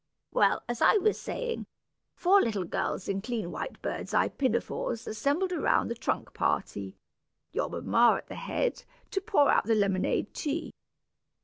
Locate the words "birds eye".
3.83-4.29